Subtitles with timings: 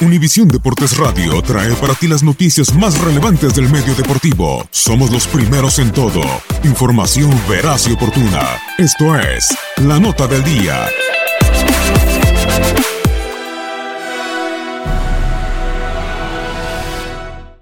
[0.00, 4.64] Univisión Deportes Radio trae para ti las noticias más relevantes del medio deportivo.
[4.70, 6.22] Somos los primeros en todo.
[6.62, 8.60] Información veraz y oportuna.
[8.78, 9.48] Esto es
[9.78, 10.86] La Nota del Día.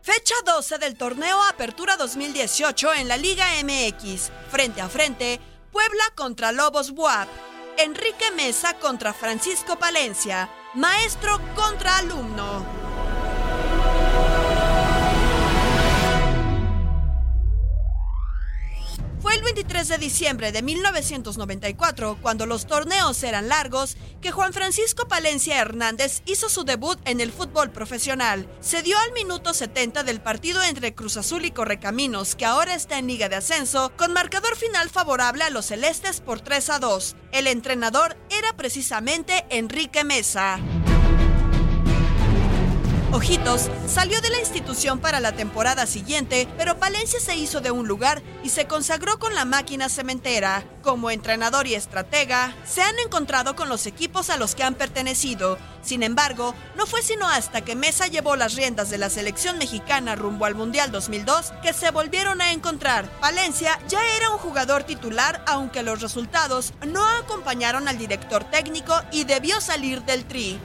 [0.03, 4.31] Fecha 12 del torneo Apertura 2018 en la Liga MX.
[4.51, 5.41] Frente a frente,
[5.73, 7.29] Puebla contra Lobos Buap.
[7.79, 10.51] Enrique Mesa contra Francisco Palencia.
[10.77, 12.86] Maestro contra alumno.
[19.57, 26.21] 23 de diciembre de 1994, cuando los torneos eran largos, que Juan Francisco Palencia Hernández
[26.27, 28.47] hizo su debut en el fútbol profesional.
[28.61, 32.99] Se dio al minuto 70 del partido entre Cruz Azul y Correcaminos, que ahora está
[32.99, 37.17] en Liga de Ascenso, con marcador final favorable a los celestes por 3 a 2.
[37.33, 40.61] El entrenador era precisamente Enrique Mesa.
[43.13, 47.87] Ojitos salió de la institución para la temporada siguiente, pero Palencia se hizo de un
[47.87, 50.65] lugar y se consagró con la máquina cementera.
[50.83, 55.57] Como entrenador y estratega, se han encontrado con los equipos a los que han pertenecido.
[55.83, 60.17] Sin embargo, no fue sino hasta que Mesa llevó las riendas de la selección mexicana
[60.17, 63.09] rumbo al Mundial 2002 que se volvieron a encontrar.
[63.21, 69.25] Palencia ya era un jugador titular, aunque los resultados no acompañaron al director técnico y
[69.25, 70.59] debió salir del tri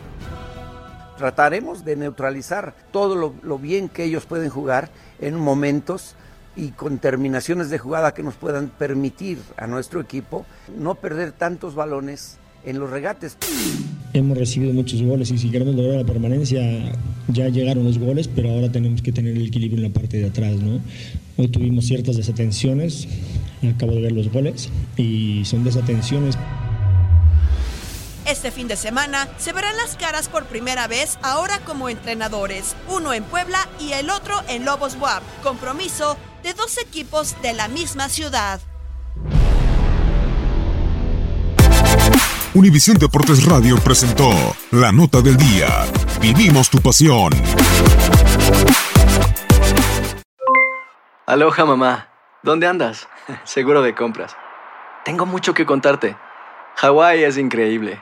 [1.18, 4.90] trataremos de neutralizar todo lo, bien que ellos pueden jugar
[5.20, 6.16] en momentos
[6.56, 10.46] y con terminaciones de jugada que nos puedan permitir a nuestro equipo
[10.78, 13.38] no perder tantos balones en los regates.
[14.14, 16.62] Hemos recibido muchos goles y si queremos lograr la permanencia
[17.30, 20.28] ya llegaron los goles, pero ahora tenemos que tener el equilibrio en la parte de
[20.28, 20.80] atrás, ¿no?
[21.38, 23.08] Hoy tuvimos ciertas desatenciones,
[23.76, 26.38] acabo de ver los goles y son desatenciones
[28.32, 33.14] este fin de semana se verán las caras por primera vez ahora como entrenadores, uno
[33.14, 38.08] en Puebla y el otro en Lobos Buap, compromiso de dos equipos de la misma
[38.08, 38.62] ciudad.
[42.54, 44.30] Univisión Deportes Radio presentó
[44.72, 45.68] la nota del día.
[46.22, 47.32] Vivimos tu pasión.
[51.26, 52.10] Aloha mamá,
[52.44, 53.08] ¿dónde andas?
[53.44, 54.36] Seguro de compras.
[55.06, 56.16] Tengo mucho que contarte.
[56.76, 58.02] Hawái es increíble.